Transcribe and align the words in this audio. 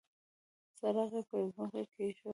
څراغ 0.77 1.11
يې 1.17 1.21
پر 1.29 1.39
ځمکه 1.55 1.81
کېښود. 1.93 2.29